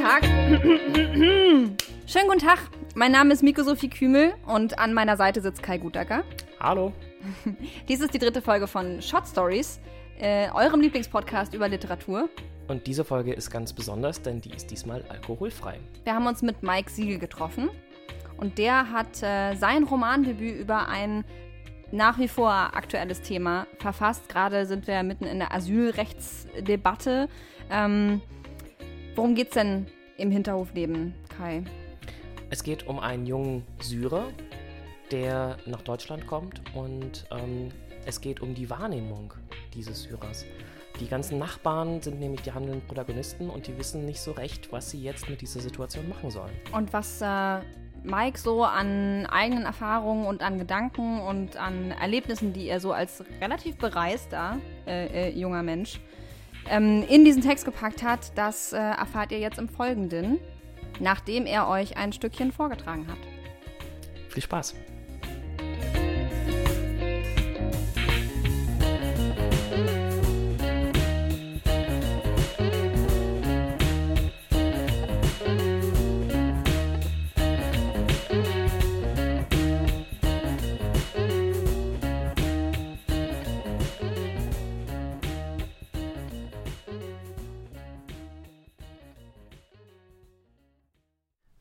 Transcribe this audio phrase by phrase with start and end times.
[0.00, 0.24] Schönen guten Tag.
[2.06, 2.58] Schönen guten Tag.
[2.94, 6.24] Mein Name ist Miko Sophie Kümel und an meiner Seite sitzt Kai Gutacker.
[6.58, 6.94] Hallo.
[7.88, 9.78] Dies ist die dritte Folge von Short Stories,
[10.18, 12.30] äh, eurem Lieblingspodcast über Literatur.
[12.68, 15.78] Und diese Folge ist ganz besonders, denn die ist diesmal alkoholfrei.
[16.04, 17.68] Wir haben uns mit Mike Siegel getroffen
[18.38, 21.24] und der hat äh, sein Romandebüt über ein
[21.92, 24.30] nach wie vor aktuelles Thema verfasst.
[24.30, 27.28] Gerade sind wir mitten in der Asylrechtsdebatte.
[27.70, 28.22] Ähm,
[29.14, 29.86] worum geht's denn
[30.20, 31.64] im Hinterhofleben, Kai?
[32.50, 34.28] Es geht um einen jungen Syrer,
[35.10, 37.70] der nach Deutschland kommt und ähm,
[38.06, 39.32] es geht um die Wahrnehmung
[39.74, 40.44] dieses Syrers.
[41.00, 44.90] Die ganzen Nachbarn sind nämlich die handelnden Protagonisten und die wissen nicht so recht, was
[44.90, 46.52] sie jetzt mit dieser Situation machen sollen.
[46.72, 47.60] Und was äh,
[48.02, 53.24] Mike so an eigenen Erfahrungen und an Gedanken und an Erlebnissen, die er so als
[53.40, 56.00] relativ bereister äh, äh, junger Mensch
[56.68, 60.38] ähm, in diesen Text gepackt hat, das äh, erfahrt ihr jetzt im Folgenden,
[60.98, 63.18] nachdem er euch ein Stückchen vorgetragen hat.
[64.28, 64.74] Viel Spaß!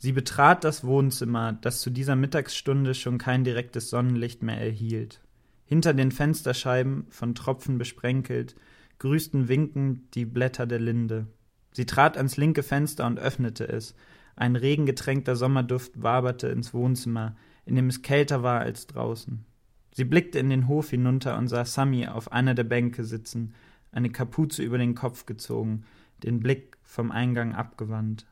[0.10, 5.22] Sie betrat das Wohnzimmer, das zu dieser Mittagsstunde schon kein direktes Sonnenlicht mehr erhielt.
[5.66, 8.56] Hinter den Fensterscheiben, von Tropfen besprenkelt,
[8.98, 11.28] grüßten winkend die Blätter der Linde.
[11.74, 13.94] Sie trat ans linke Fenster und öffnete es.
[14.36, 17.36] Ein regengetränkter Sommerduft waberte ins Wohnzimmer,
[17.68, 19.46] in dem es kälter war als draußen.
[19.92, 23.54] Sie blickte in den Hof hinunter und sah Sammy auf einer der Bänke sitzen,
[23.92, 25.84] eine Kapuze über den Kopf gezogen,
[26.24, 28.26] den Blick vom Eingang abgewandt.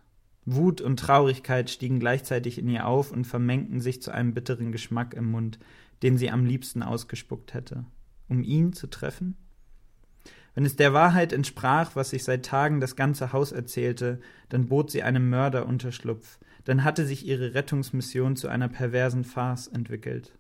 [0.49, 5.13] Wut und Traurigkeit stiegen gleichzeitig in ihr auf und vermengten sich zu einem bitteren Geschmack
[5.13, 5.59] im Mund,
[6.03, 7.83] den sie am liebsten ausgespuckt hätte.
[8.29, 9.35] Um ihn zu treffen?
[10.55, 14.89] Wenn es der Wahrheit entsprach, was sich seit Tagen das ganze Haus erzählte, dann bot
[14.89, 20.31] sie einem Mörder Unterschlupf, dann hatte sich ihre Rettungsmission zu einer perversen Farce entwickelt.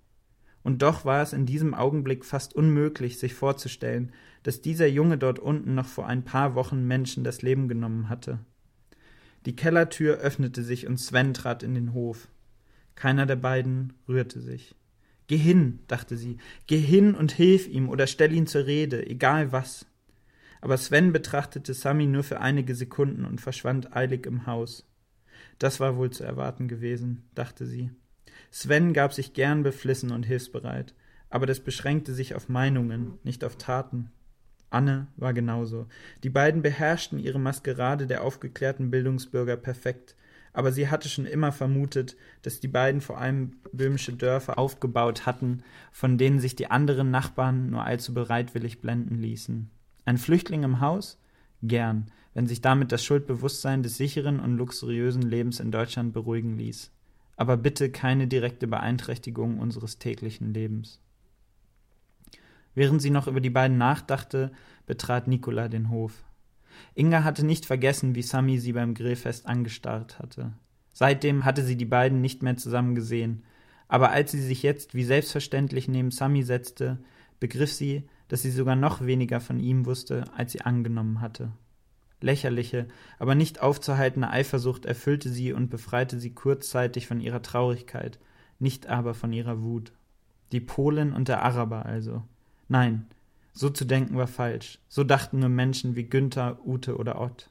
[0.63, 4.13] Und doch war es in diesem Augenblick fast unmöglich, sich vorzustellen,
[4.43, 8.39] dass dieser Junge dort unten noch vor ein paar Wochen Menschen das Leben genommen hatte.
[9.47, 12.27] Die Kellertür öffnete sich und Sven trat in den Hof.
[12.95, 14.75] Keiner der beiden rührte sich.
[15.27, 16.35] Geh hin, dachte sie,
[16.65, 19.85] geh hin und hilf ihm oder stell ihn zur Rede, egal was.
[20.59, 24.85] Aber Sven betrachtete Sami nur für einige Sekunden und verschwand eilig im Haus.
[25.59, 27.89] Das war wohl zu erwarten gewesen, dachte sie.
[28.51, 30.93] Sven gab sich gern beflissen und hilfsbereit,
[31.29, 34.11] aber das beschränkte sich auf Meinungen, nicht auf Taten.
[34.69, 35.87] Anne war genauso.
[36.23, 40.15] Die beiden beherrschten ihre Maskerade der aufgeklärten Bildungsbürger perfekt,
[40.53, 45.61] aber sie hatte schon immer vermutet, dass die beiden vor allem böhmische Dörfer aufgebaut hatten,
[45.91, 49.69] von denen sich die anderen Nachbarn nur allzu bereitwillig blenden ließen.
[50.05, 51.19] Ein Flüchtling im Haus?
[51.61, 56.91] Gern, wenn sich damit das Schuldbewusstsein des sicheren und luxuriösen Lebens in Deutschland beruhigen ließ.
[57.35, 60.99] Aber bitte keine direkte Beeinträchtigung unseres täglichen Lebens.
[62.77, 64.51] Während sie noch über die beiden nachdachte,
[64.85, 66.23] betrat Nicola den Hof.
[66.93, 70.53] Inga hatte nicht vergessen, wie Sami sie beim Grillfest angestarrt hatte.
[70.93, 73.41] Seitdem hatte sie die beiden nicht mehr zusammen gesehen,
[73.87, 76.99] aber als sie sich jetzt wie selbstverständlich neben Sami setzte,
[77.39, 81.51] begriff sie, dass sie sogar noch weniger von ihm wusste, als sie angenommen hatte.
[82.21, 88.19] Lächerliche, aber nicht aufzuhaltende Eifersucht erfüllte sie und befreite sie kurzzeitig von ihrer Traurigkeit,
[88.59, 89.93] nicht aber von ihrer Wut.
[90.51, 92.21] Die Polin und der Araber also.
[92.67, 93.07] Nein,
[93.53, 94.79] so zu denken war falsch.
[94.87, 97.49] So dachten nur Menschen wie Günther, Ute oder Ott.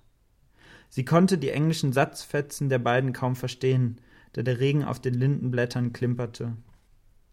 [0.89, 4.01] Sie konnte die englischen Satzfetzen der beiden kaum verstehen,
[4.33, 6.57] da der Regen auf den Lindenblättern klimperte.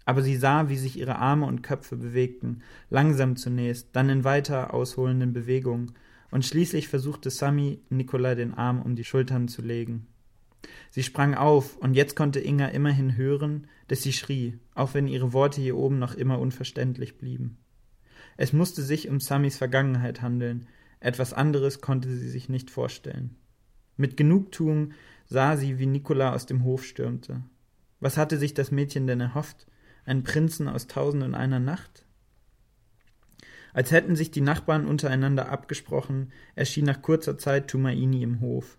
[0.06, 4.74] Aber sie sah, wie sich ihre Arme und Köpfe bewegten, langsam zunächst, dann in weiter
[4.74, 5.94] ausholenden Bewegungen,
[6.32, 10.08] und schließlich versuchte Sami, Nikolai den Arm um die Schultern zu legen.
[10.90, 15.32] Sie sprang auf, und jetzt konnte Inga immerhin hören, dass sie schrie, auch wenn ihre
[15.32, 17.58] Worte hier oben noch immer unverständlich blieben.
[18.38, 20.68] Es musste sich um Sammys Vergangenheit handeln,
[21.00, 23.36] etwas anderes konnte sie sich nicht vorstellen.
[23.98, 24.94] Mit Genugtuung
[25.26, 27.44] sah sie, wie Nikola aus dem Hof stürmte.
[28.00, 29.68] Was hatte sich das Mädchen denn erhofft?
[30.06, 32.06] Einen Prinzen aus Tausend und einer Nacht?
[33.74, 38.78] Als hätten sich die Nachbarn untereinander abgesprochen, erschien nach kurzer Zeit Tumaini im Hof.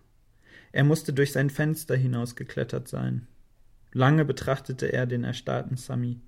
[0.72, 3.26] Er musste durch sein Fenster hinausgeklettert sein.
[3.92, 6.20] Lange betrachtete er den erstarrten Sami.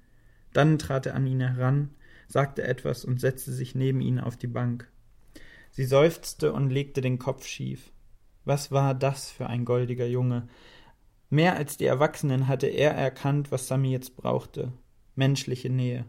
[0.52, 1.90] Dann trat er an ihn heran,
[2.26, 4.90] sagte etwas und setzte sich neben ihn auf die Bank.
[5.70, 7.92] Sie seufzte und legte den Kopf schief.
[8.44, 10.48] Was war das für ein goldiger Junge?
[11.28, 14.72] Mehr als die Erwachsenen hatte er erkannt, was Sami jetzt brauchte.
[15.16, 16.04] Menschliche Nähe.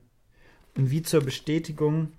[0.78, 2.14] Und wie zur Bestätigung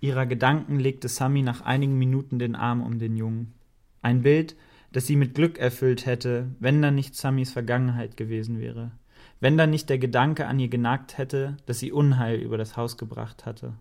[0.00, 3.54] ihrer Gedanken legte Sami nach einigen Minuten den Arm um den Jungen.
[4.00, 4.56] Ein Bild,
[4.92, 8.92] das sie mit Glück erfüllt hätte, wenn da nicht Samis Vergangenheit gewesen wäre,
[9.40, 12.96] wenn da nicht der Gedanke an ihr genagt hätte, dass sie Unheil über das Haus
[12.96, 13.74] gebracht hatte.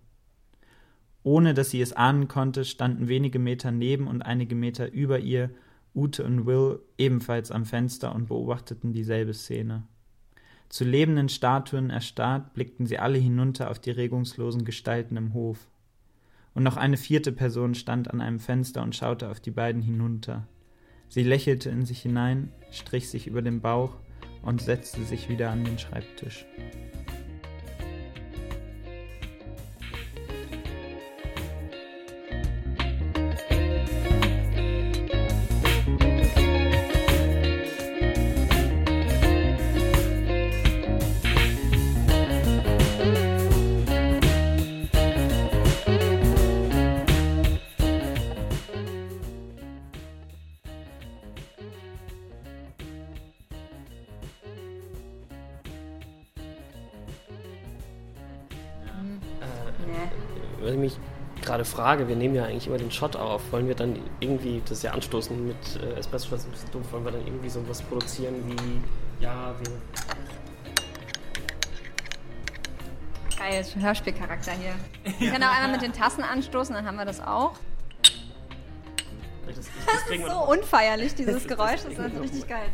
[1.24, 5.50] Ohne dass sie es ahnen konnte, standen wenige Meter neben und einige Meter über ihr
[5.95, 9.83] Ute und Will ebenfalls am Fenster und beobachteten dieselbe Szene.
[10.69, 15.68] Zu lebenden Statuen erstarrt, blickten sie alle hinunter auf die regungslosen Gestalten im Hof.
[16.54, 20.48] Und noch eine vierte Person stand an einem Fenster und schaute auf die beiden hinunter.
[21.07, 23.98] Sie lächelte in sich hinein, strich sich über den Bauch
[24.41, 26.45] und setzte sich wieder an den Schreibtisch.
[61.77, 64.83] Frage, wir nehmen ja eigentlich immer den Shot auf, wollen wir dann irgendwie, das ist
[64.83, 67.83] ja anstoßen mit äh, Espresso, das ist ein bisschen dumm, wollen wir dann irgendwie sowas
[67.83, 69.79] produzieren wie, ja, wir...
[73.38, 74.74] Geil, Hörspielcharakter hier.
[75.19, 77.53] Wir können auch einmal mit den Tassen anstoßen, dann haben wir das auch.
[79.45, 81.83] Das, das, Das ist so unfeierlich, dieses Geräusch.
[81.83, 82.65] Das ist also richtig geil.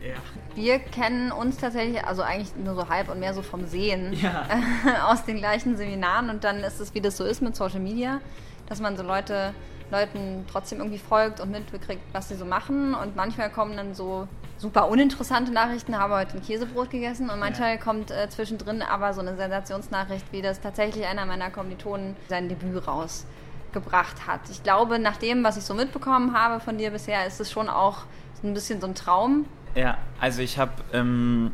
[0.00, 0.14] Ja.
[0.54, 4.46] Wir kennen uns tatsächlich, also eigentlich nur so halb und mehr so vom Sehen Ja.
[5.06, 8.20] aus den gleichen Seminaren und dann ist es, wie das so ist mit Social Media,
[8.66, 9.52] dass man so Leute,
[9.90, 14.26] Leuten trotzdem irgendwie folgt und mitbekriegt, was sie so machen und manchmal kommen dann so
[14.56, 19.20] super uninteressante Nachrichten, habe heute ein Käsebrot gegessen und manchmal kommt äh, zwischendrin aber so
[19.20, 24.40] eine Sensationsnachricht, wie das tatsächlich einer meiner Kommilitonen sein Debüt rausgebracht hat.
[24.50, 27.68] Ich glaube, nach dem, was ich so mitbekommen habe von dir bisher, ist es schon
[27.68, 28.04] auch
[28.40, 31.52] so ein bisschen so ein Traum, Ja, also ich habe ähm,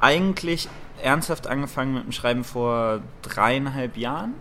[0.00, 0.68] eigentlich
[1.02, 4.34] ernsthaft angefangen mit dem Schreiben vor dreieinhalb Jahren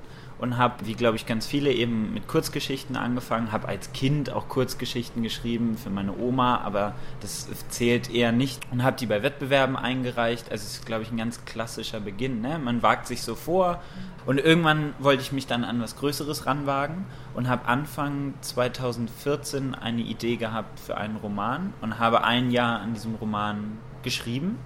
[0.44, 4.50] und habe, wie glaube ich ganz viele, eben mit Kurzgeschichten angefangen, habe als Kind auch
[4.50, 9.78] Kurzgeschichten geschrieben für meine Oma, aber das zählt eher nicht und habe die bei Wettbewerben
[9.78, 10.52] eingereicht.
[10.52, 12.42] Also es ist, glaube ich, ein ganz klassischer Beginn.
[12.42, 12.60] Ne?
[12.60, 13.82] Man wagt sich so vor
[14.26, 17.06] und irgendwann wollte ich mich dann an was Größeres ranwagen
[17.36, 22.96] und habe Anfang 2014 eine Idee gehabt für einen Roman und habe ein Jahr an
[22.96, 24.58] diesem Roman geschrieben.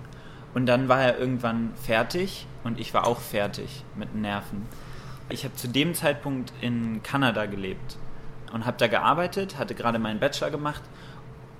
[0.55, 4.65] Und dann war er irgendwann fertig und ich war auch fertig mit Nerven.
[5.29, 7.97] Ich habe zu dem Zeitpunkt in Kanada gelebt
[8.53, 10.81] und habe da gearbeitet, hatte gerade meinen Bachelor gemacht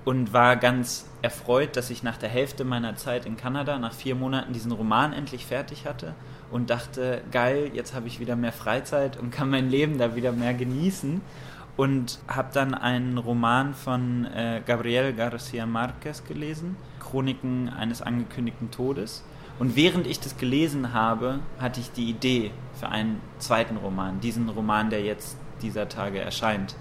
[0.06, 4.14] und war ganz erfreut, dass ich nach der Hälfte meiner Zeit in Kanada, nach vier
[4.14, 6.14] Monaten, diesen Roman endlich fertig hatte
[6.50, 10.32] und dachte, geil, jetzt habe ich wieder mehr Freizeit und kann mein Leben da wieder
[10.32, 11.20] mehr genießen.
[11.76, 19.22] Und habe dann einen Roman von äh, Gabriel García Márquez gelesen, Chroniken eines angekündigten Todes.
[19.58, 24.48] Und während ich das gelesen habe, hatte ich die Idee für einen zweiten Roman, diesen
[24.48, 26.76] Roman, der jetzt dieser Tage erscheint.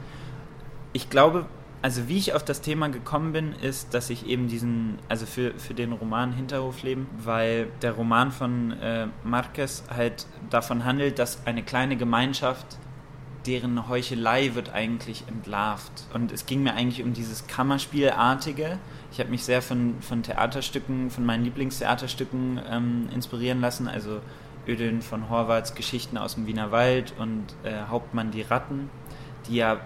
[0.93, 1.47] Ich glaube,
[1.81, 5.53] also wie ich auf das Thema gekommen bin, ist, dass ich eben diesen, also für,
[5.57, 11.63] für den Roman Hinterhofleben, weil der Roman von äh, Marquez halt davon handelt, dass eine
[11.63, 12.77] kleine Gemeinschaft,
[13.45, 16.05] deren Heuchelei wird eigentlich entlarvt.
[16.13, 18.79] Und es ging mir eigentlich um dieses Kammerspielartige.
[19.11, 24.19] Ich habe mich sehr von, von Theaterstücken, von meinen Lieblingstheaterstücken ähm, inspirieren lassen, also
[24.67, 28.89] Ödeln von Horvaths Geschichten aus dem Wiener Wald und äh, Hauptmann die Ratten,
[29.47, 29.79] die ja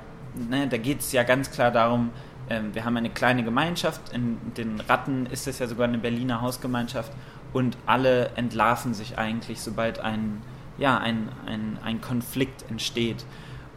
[0.49, 2.11] ne, da geht es ja ganz klar darum,
[2.49, 6.41] ähm, wir haben eine kleine Gemeinschaft, in den Ratten ist es ja sogar eine Berliner
[6.41, 7.11] Hausgemeinschaft
[7.53, 10.41] und alle entlarven sich eigentlich, sobald ein,
[10.77, 13.25] ja, ein, ein, ein Konflikt entsteht.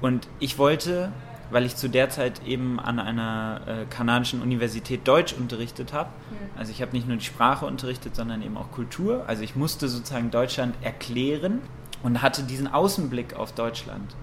[0.01, 1.13] Und ich wollte,
[1.51, 6.11] weil ich zu der Zeit eben an einer äh, kanadischen Universität Deutsch unterrichtet habe,
[6.57, 9.89] also ich habe nicht nur die Sprache unterrichtet, sondern eben auch Kultur, also ich musste
[9.89, 11.61] sozusagen Deutschland erklären
[12.03, 14.15] und hatte diesen Außenblick auf Deutschland.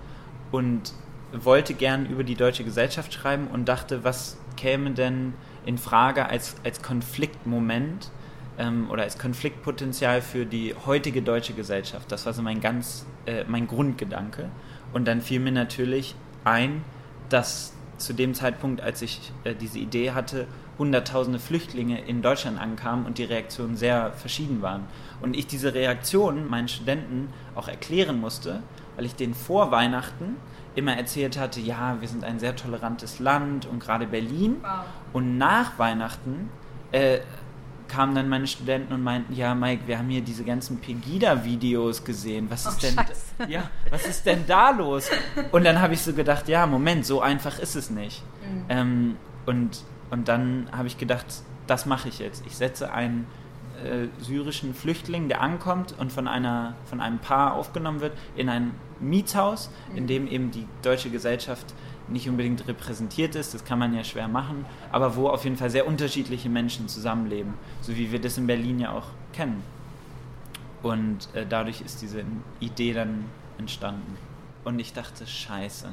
[0.52, 0.94] Und
[1.34, 5.34] wollte gern über die deutsche Gesellschaft schreiben und dachte, was käme denn
[5.66, 8.12] in Frage als, als Konfliktmoment
[8.58, 12.12] ähm, oder als Konfliktpotenzial für die heutige deutsche Gesellschaft.
[12.12, 14.50] Das war so mein ganz, äh, mein Grundgedanke.
[14.94, 16.84] Und dann fiel mir natürlich ein,
[17.30, 23.06] dass zu dem Zeitpunkt, als ich äh, diese Idee hatte, hunderttausende Flüchtlinge in Deutschland ankamen
[23.06, 24.86] und die Reaktionen sehr verschieden waren.
[25.22, 28.64] Und ich diese Reaktionen meinen Studenten auch erklären musste,
[28.96, 30.38] weil ich denen vor Weihnachten
[30.76, 34.58] immer erzählt hatte, ja, wir sind ein sehr tolerantes Land und gerade Berlin.
[34.62, 34.86] Wow.
[35.14, 36.50] Und nach Weihnachten
[36.92, 37.20] äh,
[37.92, 42.48] kamen dann meine Studenten und meinten, ja, Mike, wir haben hier diese ganzen Pegida-Videos gesehen.
[42.50, 43.52] Was ist Oh, denn, Scheiße.
[43.52, 45.10] ja, was ist denn da los?
[45.52, 48.24] Und dann habe ich so gedacht, ja, Moment, so einfach ist es nicht.
[48.42, 48.66] Mhm.
[48.70, 51.26] Ähm, und, und dann habe ich gedacht,
[51.68, 52.44] das mache ich jetzt.
[52.46, 53.28] Ich setze einen
[53.84, 58.72] äh, syrischen Flüchtling, der ankommt und von, einer, von einem Paar aufgenommen wird, in ein
[59.00, 61.74] Mietshaus, in dem eben die deutsche Gesellschaft
[62.12, 65.70] nicht unbedingt repräsentiert ist, das kann man ja schwer machen, aber wo auf jeden Fall
[65.70, 69.64] sehr unterschiedliche Menschen zusammenleben, so wie wir das in Berlin ja auch kennen.
[70.84, 72.24] Und äh, dadurch ist diese
[72.60, 73.26] Idee dann
[73.58, 74.18] entstanden.
[74.64, 75.90] Und ich dachte, scheiße,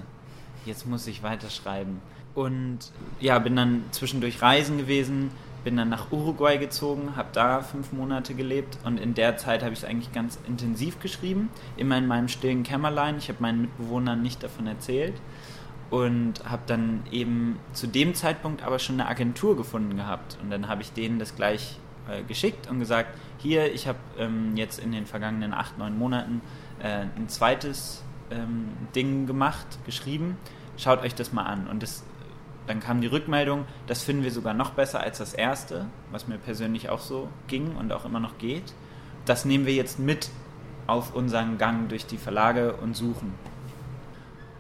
[0.64, 2.00] jetzt muss ich weiterschreiben.
[2.34, 2.78] Und
[3.20, 5.30] ja, bin dann zwischendurch reisen gewesen,
[5.64, 9.72] bin dann nach Uruguay gezogen, habe da fünf Monate gelebt und in der Zeit habe
[9.72, 13.18] ich es eigentlich ganz intensiv geschrieben, immer in meinem stillen Kämmerlein.
[13.18, 15.14] Ich habe meinen Mitbewohnern nicht davon erzählt
[15.90, 20.68] und habe dann eben zu dem Zeitpunkt aber schon eine Agentur gefunden gehabt und dann
[20.68, 21.78] habe ich denen das gleich
[22.08, 26.42] äh, geschickt und gesagt, hier, ich habe ähm, jetzt in den vergangenen acht, neun Monaten
[26.80, 30.36] äh, ein zweites ähm, Ding gemacht, geschrieben,
[30.76, 32.04] schaut euch das mal an und das
[32.66, 36.36] dann kam die Rückmeldung, das finden wir sogar noch besser als das erste, was mir
[36.36, 38.74] persönlich auch so ging und auch immer noch geht.
[39.24, 40.28] Das nehmen wir jetzt mit
[40.86, 43.32] auf unseren Gang durch die Verlage und suchen.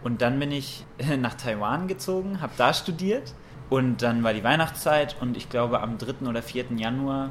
[0.02, 0.84] Und dann bin ich
[1.18, 3.34] nach Taiwan gezogen, habe da studiert
[3.70, 6.26] und dann war die Weihnachtszeit und ich glaube am 3.
[6.28, 6.66] oder 4.
[6.76, 7.30] Januar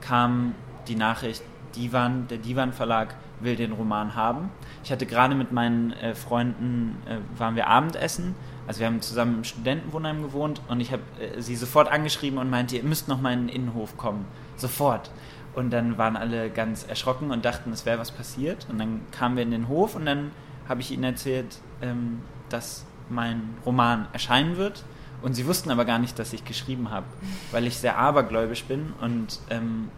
[0.00, 0.54] kam
[0.88, 1.42] die Nachricht,
[1.74, 4.48] Divan, der Divan Verlag will den Roman haben.
[4.82, 8.34] Ich hatte gerade mit meinen äh, Freunden, äh, waren wir Abendessen,
[8.66, 12.50] also wir haben zusammen im Studentenwohnheim gewohnt und ich habe äh, sie sofort angeschrieben und
[12.50, 14.24] meinte, ihr müsst noch mal in den Innenhof kommen,
[14.56, 15.10] sofort.
[15.54, 18.66] Und dann waren alle ganz erschrocken und dachten, es wäre was passiert.
[18.70, 20.32] Und dann kamen wir in den Hof und dann
[20.68, 24.84] habe ich ihnen erzählt, ähm, dass mein Roman erscheinen wird.
[25.22, 27.06] Und sie wussten aber gar nicht, dass ich geschrieben habe,
[27.50, 29.90] weil ich sehr abergläubisch bin und ähm,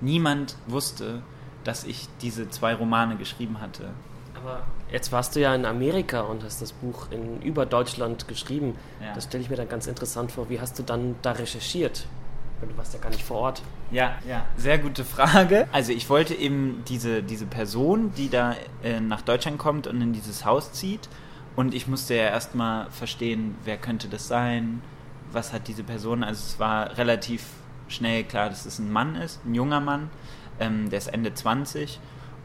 [0.00, 1.22] niemand wusste,
[1.62, 3.90] dass ich diese zwei Romane geschrieben hatte.
[4.34, 8.76] Aber jetzt warst du ja in Amerika und hast das Buch in über Deutschland geschrieben.
[9.00, 9.12] Ja.
[9.14, 10.48] Das stelle ich mir dann ganz interessant vor.
[10.48, 12.06] Wie hast du dann da recherchiert?
[12.68, 13.62] Du warst ja gar nicht vor Ort.
[13.90, 15.66] Ja, ja, sehr gute Frage.
[15.72, 20.12] Also ich wollte eben diese, diese Person, die da äh, nach Deutschland kommt und in
[20.12, 21.08] dieses Haus zieht.
[21.56, 24.82] Und ich musste ja erstmal verstehen, wer könnte das sein,
[25.32, 26.22] was hat diese Person.
[26.22, 27.44] Also es war relativ
[27.88, 30.10] schnell klar, dass es ein Mann ist, ein junger Mann,
[30.60, 31.98] ähm, der ist Ende 20.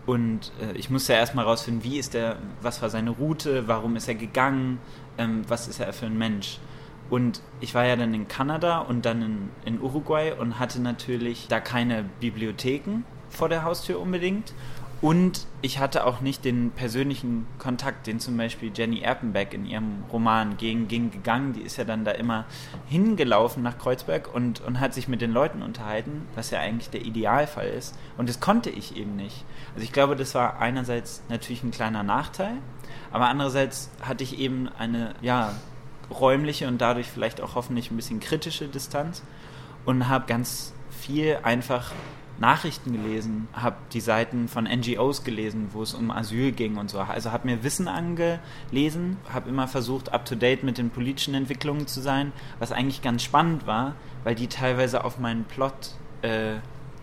[0.05, 3.95] Und äh, ich musste ja erstmal rausfinden, wie ist der, was war seine Route, warum
[3.95, 4.79] ist er gegangen,
[5.17, 6.59] ähm, was ist er für ein Mensch.
[7.09, 11.47] Und ich war ja dann in Kanada und dann in, in Uruguay und hatte natürlich
[11.47, 14.53] da keine Bibliotheken vor der Haustür unbedingt.
[15.01, 20.03] Und ich hatte auch nicht den persönlichen Kontakt, den zum Beispiel Jenny Erpenbeck in ihrem
[20.11, 21.53] Roman Gegen Ging gegangen.
[21.53, 22.45] Die ist ja dann da immer
[22.87, 27.05] hingelaufen nach Kreuzberg und, und hat sich mit den Leuten unterhalten, was ja eigentlich der
[27.05, 27.95] Idealfall ist.
[28.17, 29.43] Und das konnte ich eben nicht.
[29.75, 32.57] Also ich glaube, das war einerseits natürlich ein kleiner Nachteil,
[33.11, 35.53] aber andererseits hatte ich eben eine, ja,
[36.09, 39.23] räumliche und dadurch vielleicht auch hoffentlich ein bisschen kritische Distanz
[39.85, 41.91] und habe ganz viel einfach
[42.37, 46.99] Nachrichten gelesen, habe die Seiten von NGOs gelesen, wo es um Asyl ging und so.
[46.99, 52.33] Also habe mir Wissen angelesen, habe immer versucht, up-to-date mit den politischen Entwicklungen zu sein,
[52.59, 55.91] was eigentlich ganz spannend war, weil die teilweise auf meinen Plot
[56.23, 56.55] äh,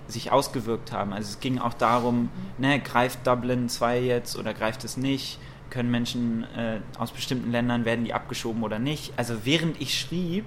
[0.06, 1.14] sich ausgewirkt haben.
[1.14, 2.28] Also es ging auch darum,
[2.58, 5.38] ne, greift Dublin 2 jetzt oder greift es nicht?
[5.72, 9.14] Können Menschen äh, aus bestimmten Ländern, werden die abgeschoben oder nicht?
[9.16, 10.44] Also während ich schrieb,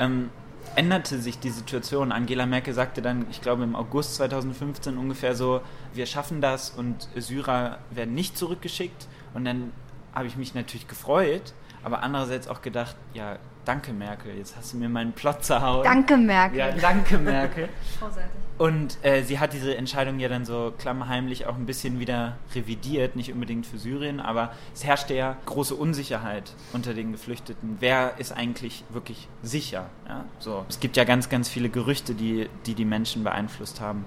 [0.00, 0.30] ähm,
[0.74, 2.10] änderte sich die Situation.
[2.10, 5.60] Angela Merkel sagte dann, ich glaube im August 2015 ungefähr so,
[5.94, 9.06] wir schaffen das und Syrer werden nicht zurückgeschickt.
[9.34, 9.70] Und dann
[10.12, 11.54] habe ich mich natürlich gefreut,
[11.84, 15.84] aber andererseits auch gedacht, ja, danke Merkel, jetzt hast du mir meinen Plot zerhauen.
[15.84, 16.58] Danke, Merkel.
[16.58, 17.68] Ja, danke Merkel.
[18.00, 18.30] Großartig.
[18.58, 23.14] Und äh, sie hat diese Entscheidung ja dann so klammheimlich auch ein bisschen wieder revidiert,
[23.14, 27.76] nicht unbedingt für Syrien, aber es herrschte ja große Unsicherheit unter den Geflüchteten.
[27.80, 29.90] Wer ist eigentlich wirklich sicher?
[30.08, 30.24] Ja?
[30.38, 30.64] So.
[30.70, 34.06] Es gibt ja ganz, ganz viele Gerüchte, die, die die Menschen beeinflusst haben.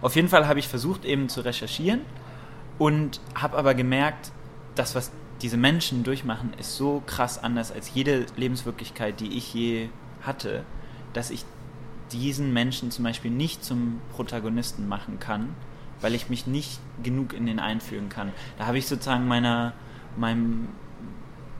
[0.00, 2.00] Auf jeden Fall habe ich versucht eben zu recherchieren
[2.78, 4.32] und habe aber gemerkt,
[4.74, 5.12] das, was
[5.42, 9.88] diese Menschen durchmachen, ist so krass anders als jede Lebenswirklichkeit, die ich je
[10.22, 10.64] hatte,
[11.12, 11.44] dass ich
[12.12, 15.54] diesen Menschen zum Beispiel nicht zum Protagonisten machen kann,
[16.00, 18.32] weil ich mich nicht genug in den einfühlen kann.
[18.56, 19.74] Da habe ich sozusagen meiner,
[20.16, 20.68] meinem,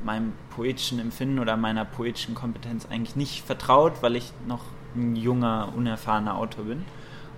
[0.04, 4.62] meinem poetischen Empfinden oder meiner poetischen Kompetenz eigentlich nicht vertraut, weil ich noch
[4.94, 6.84] ein junger, unerfahrener Autor bin.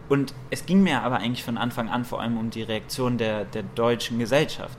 [0.08, 3.44] Und es ging mir aber eigentlich von Anfang an vor allem um die Reaktion der,
[3.44, 4.76] der deutschen Gesellschaft.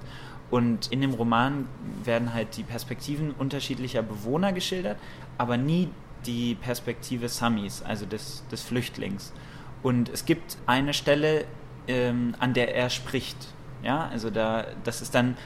[0.52, 1.66] Und in dem Roman
[2.04, 4.98] werden halt die Perspektiven unterschiedlicher Bewohner geschildert,
[5.38, 5.90] aber nie
[6.26, 9.34] die Perspektive Samis, also des, des Flüchtlings.
[9.82, 11.46] Und es gibt eine Stelle,
[11.88, 13.38] ähm, an der er spricht.
[13.82, 15.38] Ja, also da, das ist dann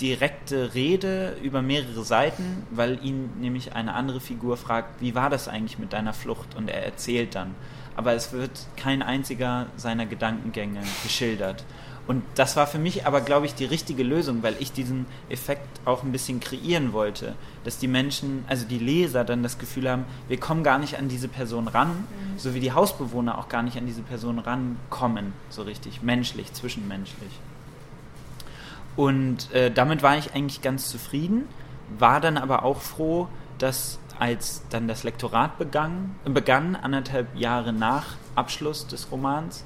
[0.00, 5.48] direkte Rede über mehrere Seiten, weil ihn nämlich eine andere Figur fragt, wie war das
[5.48, 6.54] eigentlich mit deiner Flucht?
[6.56, 7.54] Und er erzählt dann.
[7.96, 11.64] Aber es wird kein einziger seiner Gedankengänge geschildert.
[12.06, 15.80] Und das war für mich aber, glaube ich, die richtige Lösung, weil ich diesen Effekt
[15.86, 17.34] auch ein bisschen kreieren wollte,
[17.64, 21.08] dass die Menschen, also die Leser dann das Gefühl haben, wir kommen gar nicht an
[21.08, 22.38] diese Person ran, mhm.
[22.38, 27.32] so wie die Hausbewohner auch gar nicht an diese Person rankommen, so richtig, menschlich, zwischenmenschlich.
[28.96, 31.48] Und äh, damit war ich eigentlich ganz zufrieden,
[31.98, 38.16] war dann aber auch froh, dass als dann das Lektorat begann, begann anderthalb Jahre nach
[38.34, 39.64] Abschluss des Romans,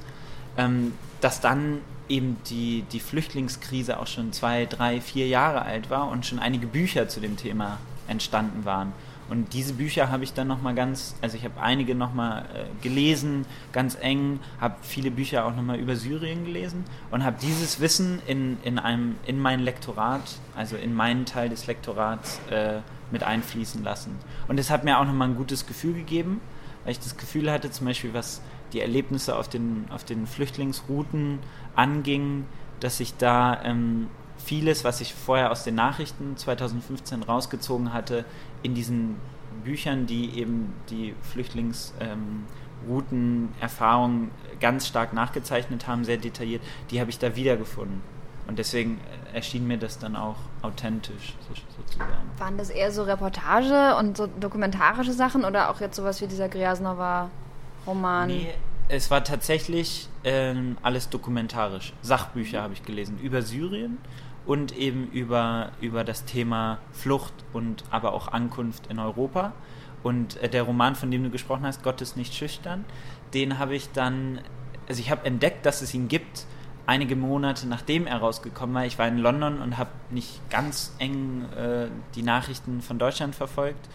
[0.57, 6.09] ähm, dass dann eben die, die Flüchtlingskrise auch schon zwei, drei, vier Jahre alt war
[6.09, 8.93] und schon einige Bücher zu dem Thema entstanden waren.
[9.31, 13.45] Und diese Bücher habe ich dann nochmal ganz, also ich habe einige nochmal äh, gelesen,
[13.73, 18.57] ganz eng, habe viele Bücher auch nochmal über Syrien gelesen und habe dieses Wissen in,
[18.65, 20.23] in, einem, in mein Lektorat,
[20.57, 22.79] also in meinen Teil des Lektorats äh,
[23.11, 24.17] mit einfließen lassen.
[24.49, 26.41] Und es hat mir auch nochmal ein gutes Gefühl gegeben,
[26.85, 28.41] weil ich das Gefühl hatte, zum Beispiel was
[28.73, 31.39] die Erlebnisse auf den, auf den Flüchtlingsrouten
[31.75, 32.47] anging,
[32.81, 38.25] dass ich da ähm, vieles, was ich vorher aus den Nachrichten 2015 rausgezogen hatte,
[38.63, 39.17] in diesen
[39.65, 47.19] Büchern, die eben die Flüchtlingsroutenerfahrungen ähm, ganz stark nachgezeichnet haben, sehr detailliert, die habe ich
[47.19, 48.03] da wiedergefunden.
[48.47, 48.99] Und deswegen
[49.35, 51.35] erschien mir das dann auch authentisch,
[51.77, 52.31] sozusagen.
[52.39, 56.49] Waren das eher so Reportage und so dokumentarische Sachen oder auch jetzt sowas wie dieser
[57.89, 58.29] Gryasnova-Roman?
[58.29, 58.55] Nee,
[58.89, 61.93] es war tatsächlich ähm, alles dokumentarisch.
[62.03, 63.99] Sachbücher habe ich gelesen über Syrien
[64.47, 69.53] und eben über, über das Thema Flucht und aber auch Ankunft in Europa.
[70.03, 72.85] Und äh, der Roman, von dem du gesprochen hast, Gott ist nicht schüchtern,
[73.35, 74.41] den habe ich dann,
[74.89, 76.47] also ich habe entdeckt, dass es ihn gibt,
[76.87, 78.87] einige Monate nachdem er rausgekommen war.
[78.87, 83.89] Ich war in London und habe nicht ganz eng äh, die Nachrichten von Deutschland verfolgt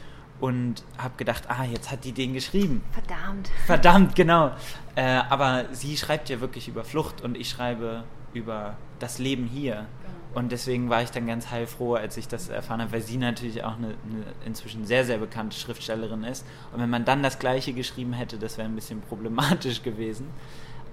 [0.43, 2.83] und habe gedacht, ah, jetzt hat die den geschrieben.
[2.91, 3.49] Verdammt.
[3.65, 4.51] Verdammt, genau.
[4.93, 8.03] Äh, aber sie schreibt ja wirklich über Flucht und ich schreibe
[8.33, 9.85] über das Leben hier.
[10.33, 13.63] Und deswegen war ich dann ganz heilfroh, als ich das erfahren habe, weil sie natürlich
[13.63, 16.45] auch eine, eine, inzwischen sehr, sehr bekannte Schriftstellerin ist.
[16.73, 20.27] Und wenn man dann das Gleiche geschrieben hätte, das wäre ein bisschen problematisch gewesen.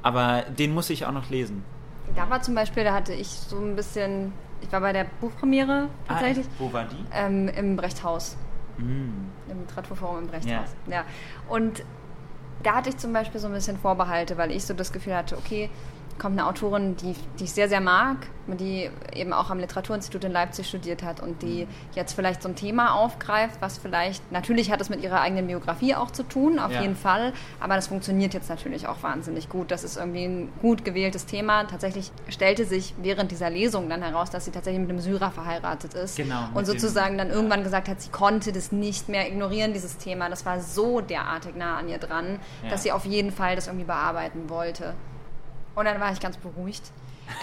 [0.01, 1.65] Aber den muss ich auch noch lesen.
[2.15, 5.89] Da war zum Beispiel, da hatte ich so ein bisschen, ich war bei der Buchpremiere
[6.07, 6.47] ah, tatsächlich.
[6.47, 7.05] Ah, wo war die?
[7.13, 8.37] Ähm, Im Brechthaus.
[8.81, 9.51] Mm.
[9.51, 10.75] Im Literaturforum im Brechthaus.
[10.87, 10.93] Ja.
[10.93, 11.05] ja.
[11.49, 11.85] Und
[12.63, 15.37] da hatte ich zum Beispiel so ein bisschen Vorbehalte, weil ich so das Gefühl hatte,
[15.37, 15.71] okay,
[16.21, 20.33] kommt eine Autorin, die, die ich sehr, sehr mag, die eben auch am Literaturinstitut in
[20.33, 24.81] Leipzig studiert hat und die jetzt vielleicht so ein Thema aufgreift, was vielleicht, natürlich hat
[24.81, 26.83] es mit ihrer eigenen Biografie auch zu tun, auf ja.
[26.83, 29.71] jeden Fall, aber das funktioniert jetzt natürlich auch wahnsinnig gut.
[29.71, 31.65] Das ist irgendwie ein gut gewähltes Thema.
[31.65, 35.95] Tatsächlich stellte sich während dieser Lesung dann heraus, dass sie tatsächlich mit einem Syrer verheiratet
[35.95, 39.97] ist genau, und sozusagen dann irgendwann gesagt hat, sie konnte das nicht mehr ignorieren, dieses
[39.97, 40.29] Thema.
[40.29, 42.71] Das war so derartig nah an ihr dran, ja.
[42.71, 44.95] dass sie auf jeden Fall das irgendwie bearbeiten wollte.
[45.75, 46.83] Und dann war ich ganz beruhigt.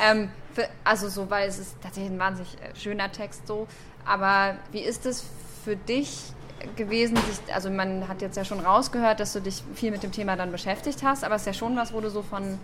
[0.05, 3.67] Ähm, für, also so, weil es ist tatsächlich ein wahnsinnig äh, schöner Text so.
[4.05, 5.25] Aber wie ist es
[5.63, 6.33] für dich
[6.75, 10.11] gewesen, sich, also man hat jetzt ja schon rausgehört, dass du dich viel mit dem
[10.11, 12.57] Thema dann beschäftigt hast, aber es ist ja schon was, wo du so von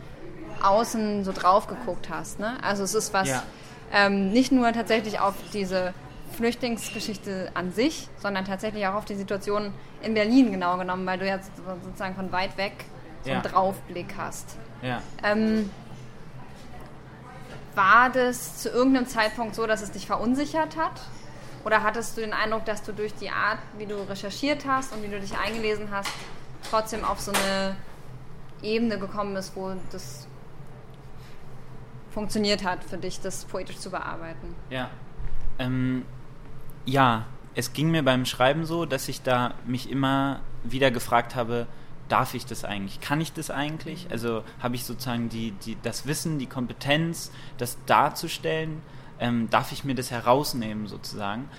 [0.62, 2.40] außen so drauf geguckt hast.
[2.40, 2.58] Ne?
[2.64, 3.44] Also es ist was, ja.
[3.92, 5.94] ähm, nicht nur tatsächlich auf diese
[6.34, 11.28] Flüchtlingsgeschichte an sich, sondern tatsächlich auch auf die Situation in Berlin genau genommen, weil du
[11.28, 11.52] jetzt
[11.84, 12.74] sozusagen von weit weg
[13.24, 14.58] so einen Draufblick hast.
[15.24, 15.70] Ähm,
[17.76, 21.02] war das zu irgendeinem Zeitpunkt so, dass es dich verunsichert hat?
[21.66, 25.02] Oder hattest du den Eindruck, dass du durch die Art, wie du recherchiert hast und
[25.02, 26.12] wie du dich eingelesen hast,
[26.70, 27.76] trotzdem auf so eine
[28.62, 30.28] Ebene gekommen bist, wo das
[32.12, 34.56] funktioniert hat für dich, das poetisch zu bearbeiten?
[34.70, 34.90] Ja.
[35.58, 36.06] Ähm,
[36.86, 41.68] ja, es ging mir beim Schreiben so, dass ich da mich immer wieder gefragt habe,
[42.14, 43.02] darf ich das eigentlich?
[43.02, 44.06] Kann ich das eigentlich?
[44.12, 48.84] Also habe ich sozusagen die, die, das Wissen, die Kompetenz, das darzustellen?
[49.20, 51.50] Ähm, darf ich mir das herausnehmen sozusagen?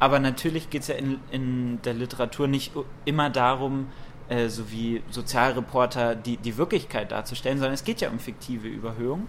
[0.00, 2.72] Aber natürlich geht es ja in, in der Literatur nicht
[3.04, 3.86] immer darum,
[4.28, 9.28] äh, so wie Sozialreporter die, die Wirklichkeit darzustellen, sondern es geht ja um fiktive Überhöhung.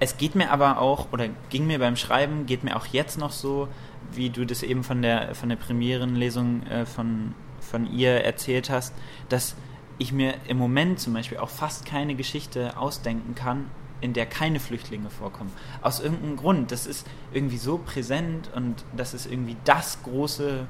[0.00, 3.30] Es geht mir aber auch, oder ging mir beim Schreiben, geht mir auch jetzt noch
[3.30, 3.68] so,
[4.10, 7.34] wie du das eben von der, von der Premierenlesung äh, von
[7.68, 8.94] von ihr erzählt hast,
[9.28, 9.54] dass
[9.98, 13.66] ich mir im Moment zum Beispiel auch fast keine Geschichte ausdenken kann,
[14.00, 15.52] in der keine Flüchtlinge vorkommen.
[15.82, 16.70] Aus irgendeinem Grund.
[16.70, 20.66] Das ist irgendwie so präsent und das ist irgendwie das große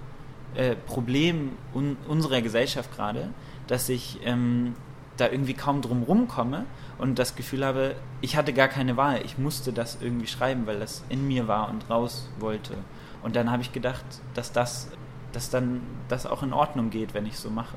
[0.55, 3.29] äh, Problem un unserer Gesellschaft gerade,
[3.67, 4.75] dass ich ähm,
[5.19, 6.65] da irgendwie kaum drum rumkomme
[6.97, 9.21] und das Gefühl habe, ich hatte gar keine Wahl.
[9.25, 12.75] Ich musste das irgendwie schreiben, weil das in mir war und raus wollte.
[13.23, 14.89] Und dann habe ich gedacht, dass das,
[15.33, 17.77] dass dann das auch in Ordnung geht, wenn ich so mache.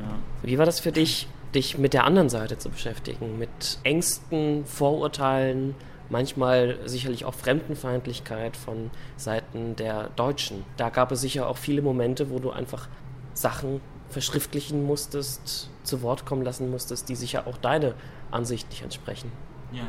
[0.00, 0.14] Ja.
[0.42, 3.38] Wie war das für dich, dich mit der anderen Seite zu beschäftigen?
[3.38, 5.74] Mit Ängsten, Vorurteilen,
[6.08, 10.64] manchmal sicherlich auch Fremdenfeindlichkeit von Seiten der Deutschen.
[10.76, 12.88] Da gab es sicher auch viele Momente, wo du einfach
[13.34, 17.94] Sachen verschriftlichen musstest, zu Wort kommen lassen musstest, die sicher auch deine
[18.30, 19.32] Ansicht nicht entsprechen.
[19.72, 19.86] Ja.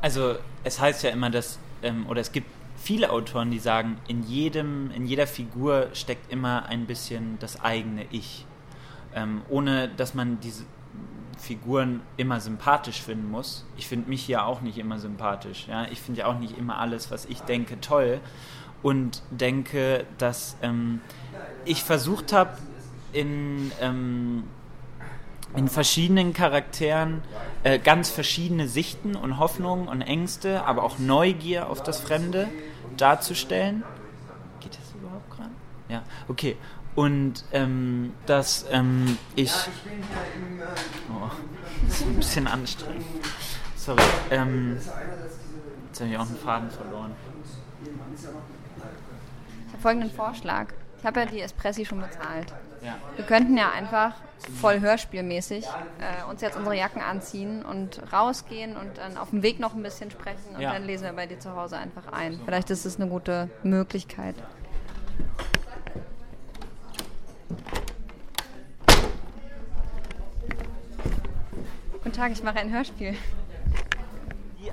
[0.00, 2.48] Also es heißt ja immer, dass, ähm, oder es gibt
[2.78, 8.06] viele Autoren, die sagen, in jedem, in jeder Figur steckt immer ein bisschen das eigene
[8.10, 8.46] Ich.
[9.14, 10.64] Ähm, ohne dass man diese
[11.38, 13.64] Figuren immer sympathisch finden muss.
[13.76, 15.66] Ich finde mich ja auch nicht immer sympathisch.
[15.68, 15.86] Ja?
[15.90, 18.20] Ich finde ja auch nicht immer alles, was ich denke, toll.
[18.82, 21.00] Und denke, dass ähm,
[21.64, 22.58] ich versucht habe,
[23.12, 24.44] in, ähm,
[25.56, 27.22] in verschiedenen Charakteren
[27.62, 32.48] äh, ganz verschiedene Sichten und Hoffnungen und Ängste, aber auch Neugier auf das Fremde
[32.96, 33.82] darzustellen.
[34.60, 35.50] Geht das überhaupt gerade?
[35.88, 36.56] Ja, okay.
[36.94, 39.52] Und ähm, dass ähm, ich.
[41.10, 41.30] Oh,
[41.86, 43.04] das ist ein bisschen anstrengend.
[43.76, 44.02] Sorry.
[44.30, 44.76] Ähm,
[45.86, 47.12] jetzt habe ich auch einen Faden verloren.
[49.66, 50.74] Ich habe folgenden Vorschlag.
[50.98, 52.52] Ich habe ja die Espressi schon bezahlt.
[52.82, 52.96] Ja.
[53.16, 54.14] Wir könnten ja einfach
[54.60, 59.58] voll hörspielmäßig äh, uns jetzt unsere Jacken anziehen und rausgehen und dann auf dem Weg
[59.60, 60.72] noch ein bisschen sprechen und Ja.
[60.72, 62.40] dann lesen wir bei dir zu Hause einfach ein.
[62.44, 64.34] Vielleicht ist es eine gute Möglichkeit.
[71.92, 73.14] Guten Tag, ich mache ein Hörspiel.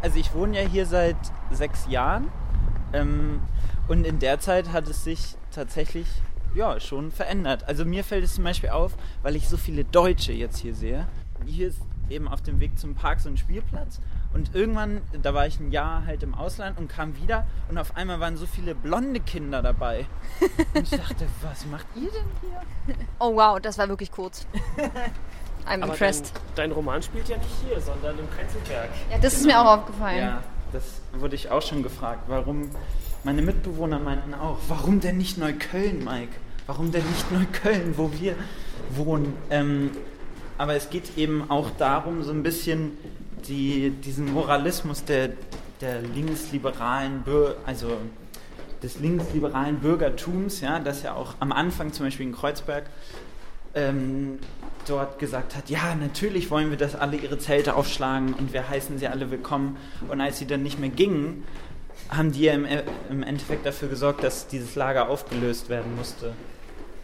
[0.02, 1.16] Also ich wohne ja hier seit
[1.52, 2.32] sechs Jahren
[2.94, 3.42] ähm,
[3.88, 6.08] und in der Zeit hat es sich tatsächlich
[6.54, 7.68] ja schon verändert.
[7.68, 11.08] Also mir fällt es zum Beispiel auf, weil ich so viele Deutsche jetzt hier sehe.
[11.46, 14.00] Hier ist eben auf dem Weg zum Park so ein Spielplatz
[14.34, 17.96] und irgendwann, da war ich ein Jahr halt im Ausland und kam wieder und auf
[17.96, 20.06] einmal waren so viele blonde Kinder dabei.
[20.74, 22.96] Und ich dachte, was macht ihr denn hier?
[23.20, 24.46] Oh wow, das war wirklich kurz.
[25.66, 26.32] I'm Aber dein, impressed.
[26.56, 28.90] dein Roman spielt ja nicht hier, sondern im Prenzlberg.
[29.10, 30.20] Ja, das ist mir auch aufgefallen.
[30.20, 32.22] Ja, das wurde ich auch schon gefragt.
[32.28, 32.70] Warum,
[33.26, 36.32] meine Mitbewohner meinten auch, warum denn nicht Neukölln, Mike?
[36.68, 38.36] Warum denn nicht Neukölln, wo wir
[38.92, 39.34] wohnen?
[39.50, 39.90] Ähm,
[40.60, 42.92] aber es geht eben auch darum, so ein bisschen
[43.48, 45.32] die, diesen Moralismus der,
[45.82, 47.98] der linksliberalen, Bür also
[48.84, 52.86] des linksliberalen Bürgertums, ja, das ja auch am Anfang zum Beispiel in Kreuzberg
[53.74, 54.38] ähm,
[54.88, 59.00] dort gesagt hat, ja, natürlich wollen wir, dass alle ihre Zelte aufschlagen und wir heißen
[59.00, 59.78] sie alle willkommen.
[60.10, 61.44] Und als sie dann nicht mehr gingen,
[62.10, 62.68] haben die ja im,
[63.10, 66.34] im Endeffekt dafür gesorgt, dass dieses Lager aufgelöst werden musste.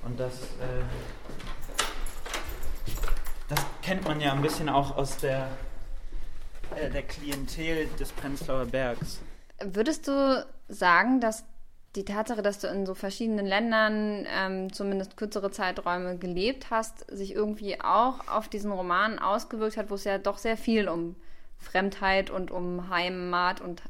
[0.03, 0.83] Und das, äh,
[3.49, 5.49] das kennt man ja ein bisschen auch aus der,
[6.75, 9.19] äh, der Klientel des Prenzlauer Bergs.
[9.63, 11.43] Würdest du sagen, dass
[11.95, 17.35] die Tatsache, dass du in so verschiedenen Ländern ähm, zumindest kürzere Zeiträume gelebt hast, sich
[17.35, 21.15] irgendwie auch auf diesen Roman ausgewirkt hat, wo es ja doch sehr viel um
[21.57, 23.83] Fremdheit und um Heimat und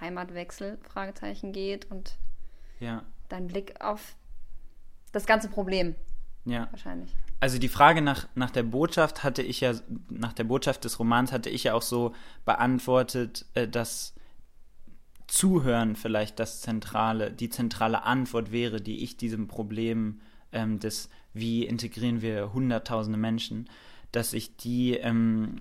[0.00, 2.16] Heimatwechsel Fragezeichen geht und
[2.80, 4.16] Ja, dein Blick auf
[5.12, 5.94] das ganze Problem
[6.44, 6.68] ja.
[6.70, 7.14] wahrscheinlich.
[7.40, 9.74] Also die Frage nach, nach der Botschaft hatte ich ja,
[10.08, 12.14] nach der Botschaft des Romans hatte ich ja auch so
[12.44, 14.14] beantwortet, äh, dass
[15.28, 20.20] Zuhören vielleicht das zentrale, die zentrale Antwort wäre, die ich diesem Problem
[20.52, 23.68] ähm, des, wie integrieren wir hunderttausende Menschen,
[24.10, 25.60] dass ich die ähm,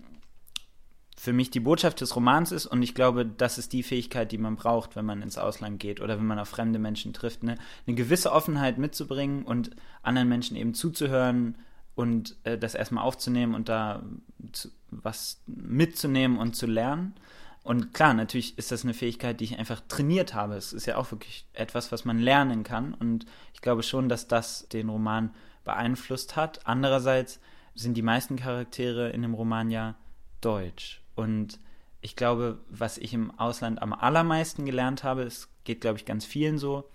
[1.19, 4.37] für mich die Botschaft des Romans ist und ich glaube, das ist die Fähigkeit, die
[4.37, 7.57] man braucht, wenn man ins Ausland geht oder wenn man auf fremde Menschen trifft, ne?
[7.87, 9.71] eine gewisse Offenheit mitzubringen und
[10.03, 11.55] anderen Menschen eben zuzuhören
[11.95, 14.03] und äh, das erstmal aufzunehmen und da
[14.51, 17.15] zu, was mitzunehmen und zu lernen.
[17.63, 20.55] Und klar, natürlich ist das eine Fähigkeit, die ich einfach trainiert habe.
[20.55, 22.93] Es ist ja auch wirklich etwas, was man lernen kann.
[22.93, 25.33] Und ich glaube schon, dass das den Roman
[25.65, 26.65] beeinflusst hat.
[26.65, 27.41] Andererseits
[27.75, 29.95] sind die meisten Charaktere in dem Roman ja
[30.39, 31.01] deutsch.
[31.17, 31.59] Und
[31.99, 36.25] ich glaube, was ich im Ausland am allermeisten gelernt habe, es geht, glaube ich, ganz
[36.25, 36.87] vielen so,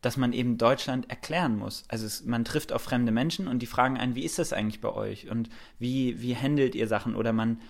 [0.00, 1.82] dass man eben Deutschland erklären muss.
[1.88, 4.80] Also es, man trifft auf fremde Menschen und die fragen einen, wie ist das eigentlich
[4.80, 5.28] bei euch?
[5.28, 7.16] Und wie, wie handelt ihr Sachen?
[7.16, 7.60] Oder man,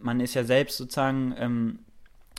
[0.00, 1.80] man ist ja selbst sozusagen ähm,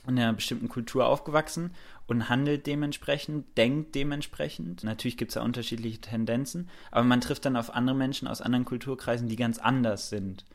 [0.08, 1.72] in einer bestimmten Kultur aufgewachsen
[2.08, 4.84] und handelt dementsprechend, denkt dementsprechend.
[4.84, 8.66] Natürlich gibt es da unterschiedliche Tendenzen, aber man trifft dann auf andere Menschen aus anderen
[8.66, 10.46] Kulturkreisen, die ganz anders sind.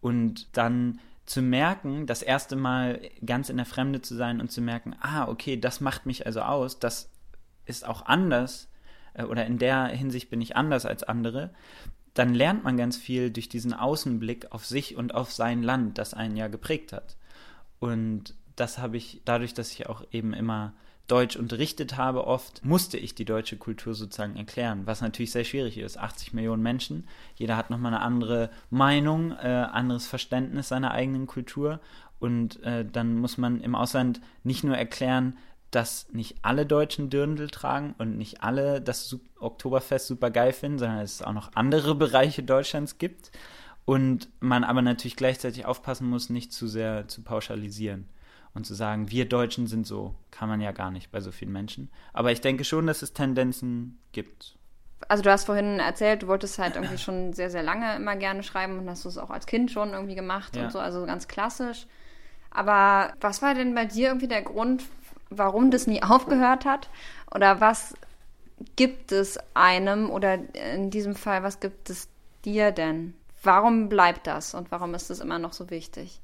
[0.00, 4.60] Und dann zu merken, das erste Mal ganz in der Fremde zu sein und zu
[4.60, 7.10] merken, ah, okay, das macht mich also aus, das
[7.64, 8.68] ist auch anders
[9.14, 11.50] äh, oder in der Hinsicht bin ich anders als andere,
[12.12, 16.14] dann lernt man ganz viel durch diesen Außenblick auf sich und auf sein Land, das
[16.14, 17.16] einen ja geprägt hat.
[17.80, 20.74] Und das habe ich dadurch, dass ich auch eben immer
[21.06, 25.76] Deutsch unterrichtet habe oft, musste ich die deutsche Kultur sozusagen erklären, was natürlich sehr schwierig
[25.76, 25.98] ist.
[25.98, 31.80] 80 Millionen Menschen, jeder hat nochmal eine andere Meinung, äh, anderes Verständnis seiner eigenen Kultur.
[32.20, 35.36] Und äh, dann muss man im Ausland nicht nur erklären,
[35.70, 41.00] dass nicht alle Deutschen Dirndl tragen und nicht alle das Oktoberfest super geil finden, sondern
[41.00, 43.30] es auch noch andere Bereiche Deutschlands gibt.
[43.84, 48.08] Und man aber natürlich gleichzeitig aufpassen muss, nicht zu sehr zu pauschalisieren
[48.54, 51.52] und zu sagen, wir Deutschen sind so, kann man ja gar nicht bei so vielen
[51.52, 51.90] Menschen.
[52.12, 54.56] Aber ich denke schon, dass es Tendenzen gibt.
[55.08, 58.42] Also du hast vorhin erzählt, du wolltest halt irgendwie schon sehr, sehr lange immer gerne
[58.42, 60.64] schreiben und hast es auch als Kind schon irgendwie gemacht ja.
[60.64, 61.86] und so, also ganz klassisch.
[62.50, 64.84] Aber was war denn bei dir irgendwie der Grund,
[65.30, 66.88] warum das nie aufgehört hat?
[67.34, 67.94] Oder was
[68.76, 72.08] gibt es einem oder in diesem Fall, was gibt es
[72.44, 73.14] dir denn?
[73.42, 76.20] Warum bleibt das und warum ist es immer noch so wichtig?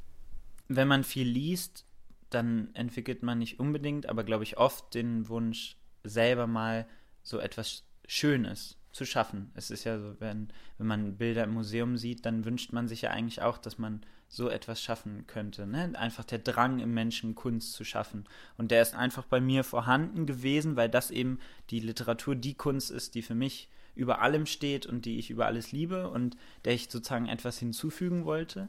[0.68, 1.84] Wenn man viel liest,
[2.30, 6.86] dann entwickelt man nicht unbedingt, aber glaube ich oft den Wunsch, selber mal
[7.22, 9.50] so etwas Schönes zu schaffen.
[9.54, 13.02] Es ist ja so, wenn, wenn man Bilder im Museum sieht, dann wünscht man sich
[13.02, 15.66] ja eigentlich auch, dass man so etwas schaffen könnte.
[15.66, 15.92] Ne?
[15.94, 18.24] Einfach der Drang im Menschen, Kunst zu schaffen.
[18.56, 21.38] Und der ist einfach bei mir vorhanden gewesen, weil das eben
[21.70, 25.46] die Literatur, die Kunst ist, die für mich über allem steht und die ich über
[25.46, 28.68] alles liebe und der ich sozusagen etwas hinzufügen wollte.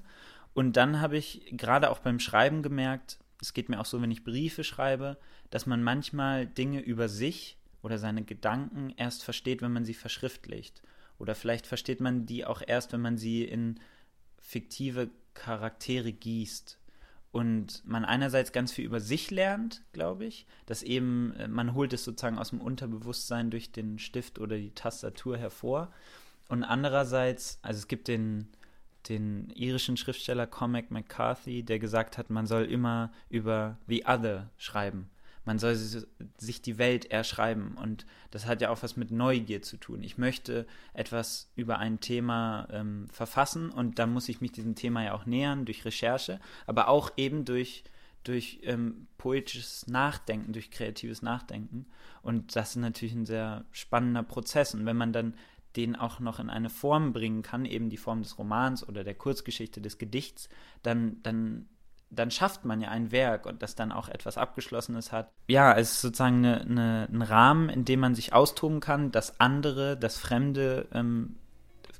[0.53, 4.11] Und dann habe ich gerade auch beim Schreiben gemerkt, es geht mir auch so, wenn
[4.11, 5.17] ich Briefe schreibe,
[5.49, 10.81] dass man manchmal Dinge über sich oder seine Gedanken erst versteht, wenn man sie verschriftlicht.
[11.17, 13.79] Oder vielleicht versteht man die auch erst, wenn man sie in
[14.39, 16.77] fiktive Charaktere gießt.
[17.31, 21.93] Und man einerseits ganz viel über sich lernt, glaube ich, dass eben, äh, man holt
[21.93, 25.93] es sozusagen aus dem Unterbewusstsein durch den Stift oder die Tastatur hervor.
[26.49, 28.49] Und andererseits, also es gibt den,
[29.09, 35.09] den irischen Schriftsteller Cormac McCarthy, der gesagt hat, man soll immer über The Other schreiben.
[35.43, 37.75] Man soll sich die Welt erschreiben.
[37.75, 40.03] Und das hat ja auch was mit Neugier zu tun.
[40.03, 45.03] Ich möchte etwas über ein Thema ähm, verfassen und dann muss ich mich diesem Thema
[45.03, 47.83] ja auch nähern durch Recherche, aber auch eben durch,
[48.23, 51.87] durch ähm, poetisches Nachdenken, durch kreatives Nachdenken.
[52.21, 54.75] Und das ist natürlich ein sehr spannender Prozess.
[54.75, 55.33] Und wenn man dann
[55.75, 59.15] den auch noch in eine Form bringen kann, eben die Form des Romans oder der
[59.15, 60.49] Kurzgeschichte des Gedichts,
[60.83, 61.69] dann, dann,
[62.09, 65.31] dann schafft man ja ein Werk und das dann auch etwas Abgeschlossenes hat.
[65.47, 69.39] Ja, es ist sozusagen eine, eine, ein Rahmen, in dem man sich austoben kann, das
[69.39, 71.37] andere, das Fremde ähm,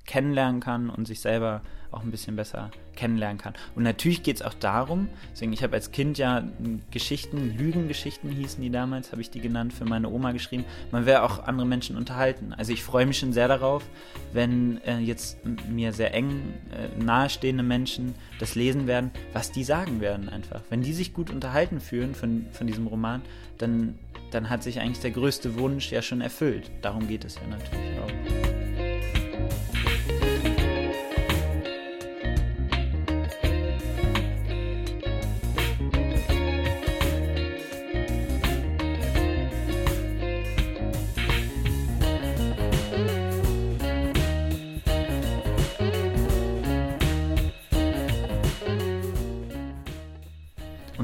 [0.06, 1.62] kennenlernen kann und sich selber
[1.92, 3.54] auch ein bisschen besser kennenlernen kann.
[3.76, 6.44] Und natürlich geht es auch darum, deswegen, ich habe als Kind ja
[6.92, 10.66] Geschichten, Lügengeschichten hießen die damals, habe ich die genannt, für meine Oma geschrieben.
[10.92, 12.54] Man will auch andere Menschen unterhalten.
[12.54, 13.84] Also ich freue mich schon sehr darauf,
[14.34, 15.38] wenn äh, jetzt
[15.70, 20.62] mir sehr eng äh, nahestehende Menschen das lesen werden, was die sagen werden einfach.
[20.70, 23.22] Wenn die sich gut unterhalten fühlen von, von diesem Roman,
[23.58, 23.98] dann,
[24.32, 26.72] dann hat sich eigentlich der größte Wunsch ja schon erfüllt.
[26.82, 28.61] Darum geht es ja natürlich auch.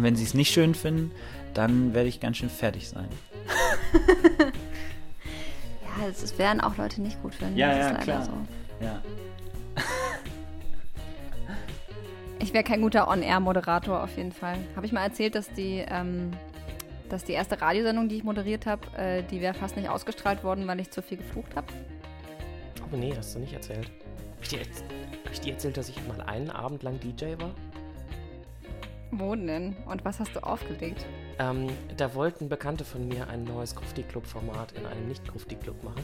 [0.08, 1.12] Wenn sie es nicht schön finden,
[1.54, 3.10] dann werde ich ganz schön fertig sein.
[4.40, 7.58] ja, das werden auch Leute nicht gut finden.
[7.58, 8.24] Ja, ja, klar.
[8.24, 8.32] So.
[8.80, 9.02] Ja.
[12.40, 14.58] ich wäre kein guter On-Air-Moderator auf jeden Fall.
[14.78, 16.32] Habe ich mal erzählt, dass die, ähm,
[17.10, 20.68] dass die erste Radiosendung, die ich moderiert habe, äh, die wäre fast nicht ausgestrahlt worden,
[20.68, 21.68] weil ich zu viel geflucht habe?
[22.82, 23.92] Aber oh, nee, hast du nicht erzählt.
[24.38, 27.54] Habe ich, hab ich dir erzählt, dass ich mal einen Abend lang DJ war?
[29.12, 29.76] Wo denn?
[29.86, 31.06] Und was hast du aufgelegt?
[31.40, 36.04] Ähm, da wollten Bekannte von mir ein neues Grufti-Club-Format in einem Nicht-Grufti-Club machen.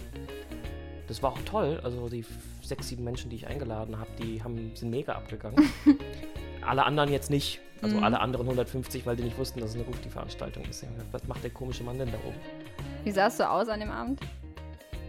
[1.07, 1.81] Das war auch toll.
[1.83, 2.25] Also die
[2.61, 5.69] sechs, sieben Menschen, die ich eingeladen habe, die haben, sind mega abgegangen.
[6.65, 7.59] alle anderen jetzt nicht.
[7.81, 8.03] Also mhm.
[8.03, 10.85] alle anderen 150, weil die nicht wussten, dass es eine Grufti-Veranstaltung ist.
[11.11, 12.37] Was macht der komische Mann denn da oben?
[13.03, 14.21] Wie sahst du aus an dem Abend?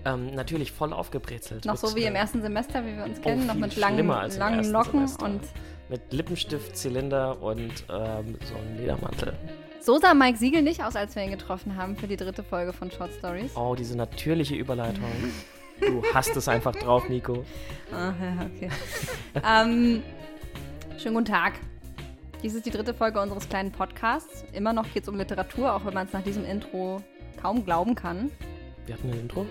[0.05, 1.65] Ähm, natürlich voll aufgebrezelt.
[1.65, 4.71] Noch so wie im ersten Semester, wie wir uns oh, kennen, noch mit langen, langen
[4.71, 5.25] Locken Semester.
[5.25, 5.41] und
[5.89, 9.35] mit Lippenstift, Zylinder und ähm, so einem Ledermantel.
[9.81, 12.73] So sah Mike Siegel nicht aus, als wir ihn getroffen haben für die dritte Folge
[12.73, 13.55] von Short Stories.
[13.55, 15.05] Oh, diese natürliche Überleitung.
[15.81, 17.45] du hast es einfach drauf, Nico.
[17.93, 18.71] Ach ja, okay.
[19.47, 20.03] ähm,
[20.97, 21.55] schönen guten Tag.
[22.43, 24.45] Dies ist die dritte Folge unseres kleinen Podcasts.
[24.53, 27.03] Immer noch geht es um Literatur, auch wenn man es nach diesem Intro
[27.41, 28.31] kaum glauben kann.
[28.87, 29.47] Wir hatten ein Intro.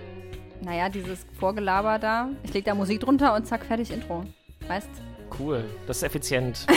[0.62, 2.30] Naja, dieses Vorgelaber da.
[2.44, 4.24] Ich leg da Musik drunter und zack, fertig, Intro.
[4.68, 4.90] Weißt?
[5.40, 6.66] Cool, das ist effizient.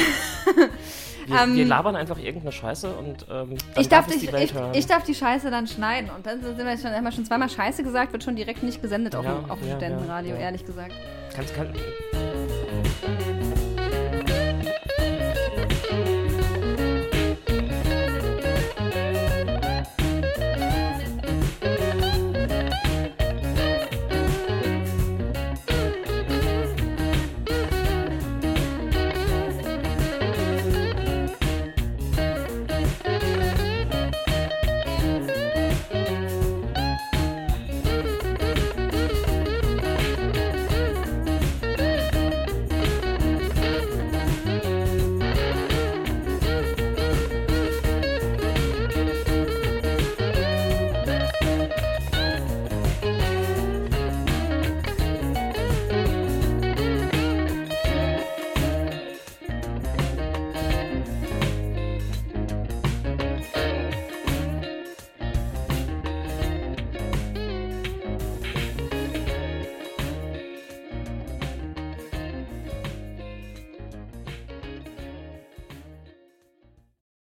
[1.27, 4.55] Wir, Ähm, wir labern einfach irgendeine Scheiße und ähm, Ich darf, es dich, die ich,
[4.75, 6.09] ich darf die Scheiße dann schneiden.
[6.09, 8.81] Und dann sind wir schon, haben wir schon zweimal Scheiße gesagt, wird schon direkt nicht
[8.81, 10.45] gesendet auf, Ja, dem, auf dem ja, Studentenradio, ja, ja.
[10.47, 10.93] ehrlich gesagt.
[11.35, 11.73] Kannst, kann,